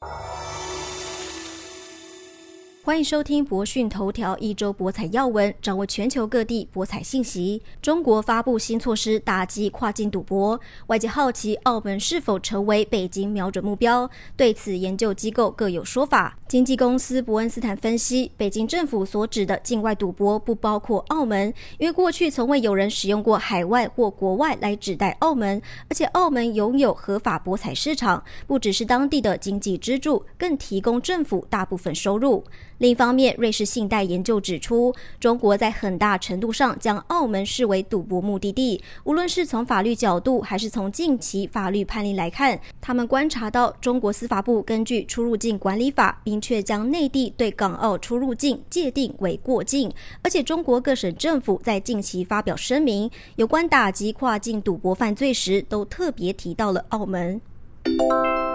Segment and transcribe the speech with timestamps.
[0.00, 0.27] you
[2.88, 7.60] 欢迎收听博讯头条一周博彩要闻，掌握全球各地博彩信息。
[7.82, 14.08] 中国发布新措施打击跨境赌博，外界好奇澳门是否成为北京瞄准目标？
[14.38, 16.38] 对此，研究机构各有说法。
[16.48, 25.60] 经纪公司伯恩斯坦分析，北京政府所指的境外赌博不包括澳门，因为过去从未有人使用过海外或国外来指代澳门，
[25.90, 32.42] 而且澳门拥有合法博彩市场，不只是当地的经济支柱，更提供政府大部分收入。
[32.78, 38.80] 另一方面，瑞士信贷研究指出，中国在很大程度上将澳门视为赌博目的地。
[39.02, 49.92] 无论是从法律角度，还是从近期法律判例来看，他们观察到中国司法部根据出入境管理法，明确将内地对港澳出入境界定为过境。
[50.22, 57.40] 而且，中国各省政府在近期发表声明，有关打击跨境赌博犯罪时，都特别提到了澳门。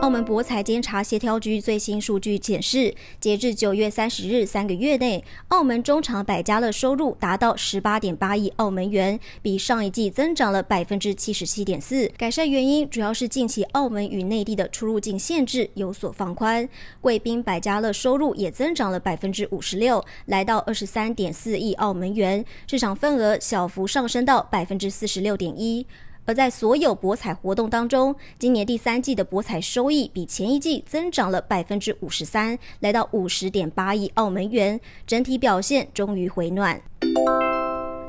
[0.00, 12.06] 澳门博彩监察协调局最新数据显示，截至九月三十日，三个月内，澳门中场百家乐收入达到十八点八亿澳门元，比上一季增长了百分之七十七点四。
[12.18, 16.68] 改善原因主要是近期澳门与内地的出入境限制有所放宽。
[17.00, 25.86] 贵宾百家乐收入也增长了百分之五十六，来到二十三点四亿澳门元，市场份额小幅上升到百分之四十六点一。
[26.26, 36.80] 而在所有博彩活动当中，今年第三季的博彩收益比前一季增长了百分之五十三，来到五十点八亿澳门元，整体表现终于回暖。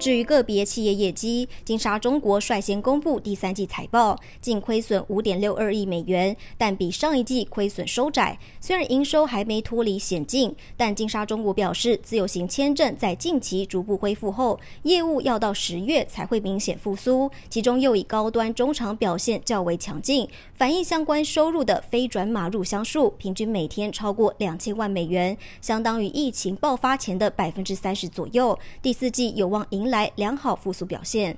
[0.00, 8.38] 至于个别企业业绩，金沙中国率先公布第三季财报，净亏损五点六二亿美元，但比上一季亏损收窄。
[8.60, 17.30] 虽然营收还没脱离险境，但金沙中国表示，自由行签证在近期逐步恢复后，业务要到十月才会明显复苏。
[17.50, 28.58] 其中又以高端中场表现较为强劲，反映相关收入的非转码入箱数平均每天超过两千万美元，相当于疫情爆发前的百分之三十左右。
[28.80, 31.36] 第四季有望迎来良好复苏表现。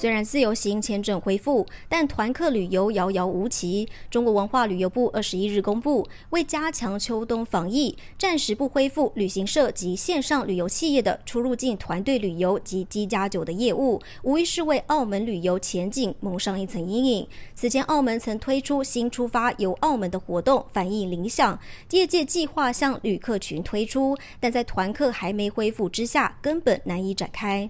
[0.00, 3.86] 虽然自由行签证恢复，但团客旅游遥遥无期。
[4.10, 17.28] 中国文化旅游部二十一日公布，为加强秋冬防疫，暂时不恢复旅行社及线上旅游企业的出入境团队旅游及机加酒的业务，无疑是为澳门旅游前景蒙上一层阴影。
[17.54, 27.68] 此前，澳门曾推出新出发游澳门的活动，反应理想，业界计划向旅客群推出，但在团客还没恢复之下，根本难以展开。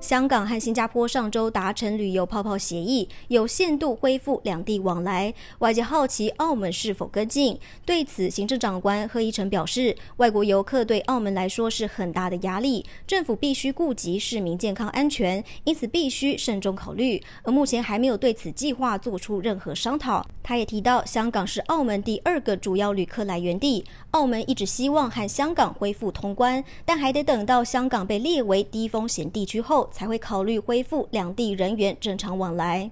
[0.00, 5.32] 香港和新加坡上周达成旅游泡泡协议，有限度恢复两地往来。
[5.58, 7.58] 外界好奇澳门是否跟进？
[7.84, 17.22] 对此，行政长官贺一诚表示，外国游客对澳门来说是很大的压力，政府必须顾及市民健康安全，因此必须慎重考虑。
[17.42, 20.26] 而目前还没有对此计划做出任何商讨。
[20.42, 29.89] 他也提到，香港是澳门第二个主要旅客来源地，澳门一直希望和香港恢复通关，但还得等到香港被列为低风险地区后。
[29.90, 32.90] 才会考虑恢复两地人员正常往来。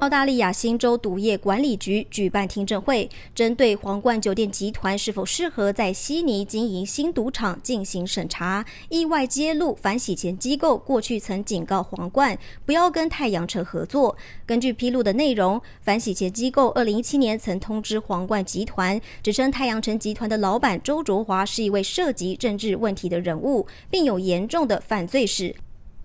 [0.00, 8.64] 澳大利亚新州赌业管理局举办听证会，针对皇冠酒店集团是否适合在悉尼经营新赌场进行审查。
[8.88, 14.16] 意外揭露，反洗钱机构过去曾警告皇冠不要跟太阳城合作。
[14.46, 25.54] 根据披露的内容，反洗钱机构二零一七年曾通知皇冠集团，指称太阳城集团的老板周卓华是一位涉及政治问题的人物，并有严重的犯罪史。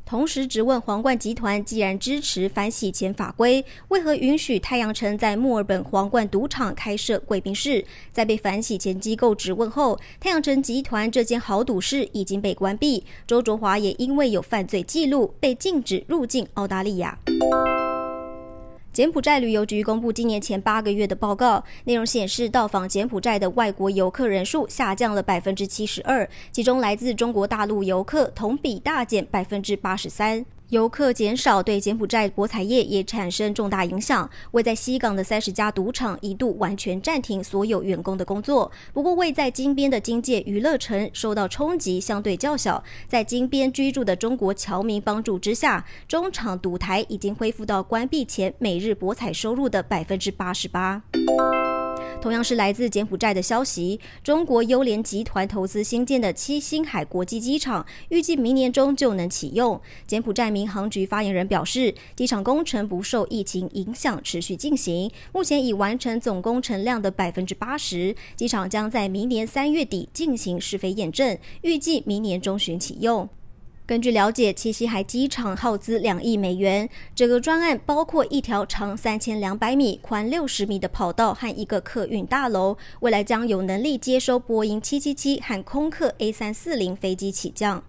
[0.06, 7.84] 同时质问皇冠集团，既然支持反洗钱法规，为何允许太阳城在墨尔本皇冠赌场开设贵宾室？
[8.12, 13.04] 在被反洗钱机构质问后，太阳城集团这间豪赌室已经被关闭。
[13.26, 17.18] 周卓华也因为有犯罪记录，被禁止入境澳大利亚。
[18.96, 30.46] 柬埔寨旅游局公布今年前八个月的报告，内容显示，到访柬埔寨的外国游客人数下降了百分之七十二，其中来自中国大陆游客同比大减百分之八十三。
[30.70, 34.30] 游客减少对柬埔寨博彩业也产生重大影响。
[34.52, 38.72] 位在西港的三十家赌场一度完全暂停所有员工的工作。
[38.94, 42.84] 不过，位在金边的金界娱乐城受到冲击相对较小。
[43.08, 51.04] 在金边居住的中国侨民帮助之下，中场赌台已经恢复到关闭前每日博彩收入的百分之八十八。
[52.26, 59.80] 同样是来自柬埔寨的消息，中国优联集团投资新建的七星海国际机场，预计明年中就能启用。
[60.08, 68.16] 柬埔寨民航局发言人表示，机场工程不受疫情影响，持续进行，目前已完成总工程量的百分之八十。
[68.36, 73.30] 机场将在明年三月底进行试飞验证，预计明年中旬启用。
[73.88, 76.90] 根据了解，七夕海机场耗资两亿美元。
[77.14, 87.84] 整个专案包括一条长三千两百米、宽六十米的跑道和一个客运大楼，未来将有能力接收波音七七七和空客 A 三四零飞机起降。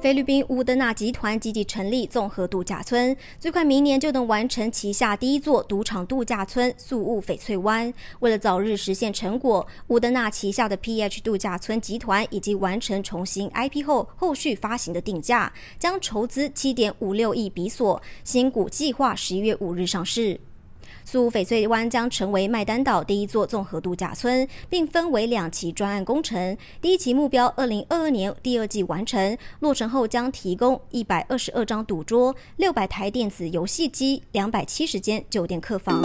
[0.00, 7.92] 菲律宾乌德纳集团积极成立综合度假村，最快明年就能完成旗下第一座赌场度假村宿务翡翠湾。
[8.20, 20.40] 为了早日实现成果，乌德纳旗下的 PH 度假村集团已经完成重新 IP 后后续发行的定价，将筹资七点五六亿比索，新股计划十一月五日上市。
[21.04, 26.56] 苏翡翠湾将成为麦丹岛第一座综合度假村，并分为两期专案工程。
[26.80, 36.00] 第一期目标二零二二年第二季完成，落成后将提供一百二十二张赌桌、六百台电子游戏机、两百七十间酒店客房。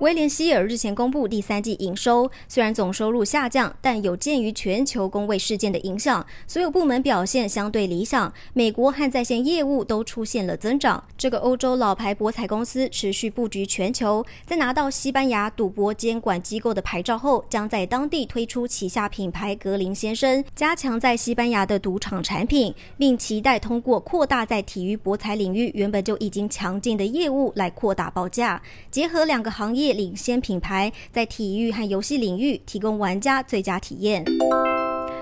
[0.00, 8.32] 威廉希尔日前公布第三季营收，虽然总收入下降，但有鉴于全球工位事件的影响，所有部门表现相对理想。
[8.54, 11.04] 美国和在线业务都出现了增长。
[11.18, 34.24] 这个欧洲老牌博彩公司持续布局全球，在拿到西班牙赌博监管机构的牌照后，将在当地推出旗下品牌格林先生，加强在西班牙的赌场产品，并期待通过扩大在体育博彩领域原本就已经强劲的业务来扩大报价，结合两个行业领先品牌在体育和游戏领域提供玩家最佳体验。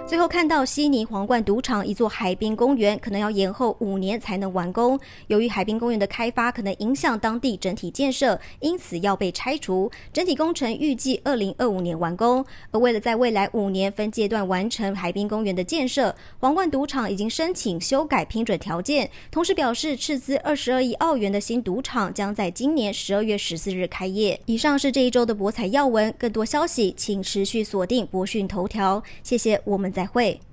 [0.08, 9.90] 最后看到悉尼皇冠赌场一座海滨公园可能要延后五年才能完工，由于海滨公园的开发可能影响当地整体建设，因此要被拆除。
[10.10, 12.42] 整体工程预计二零二五年完工。
[12.70, 24.40] 而为了在未来五年分阶段完成海滨公园的建设，皇冠赌场已经申请修改批准条件，同时表示斥资二十二亿澳元的新赌场将在今年十二月十四日开业。
[24.46, 29.02] 以上是这一周的博彩要闻，更多消息请持续锁定博讯头条。
[29.22, 29.92] 谢谢，我们。
[29.98, 30.47] 再会。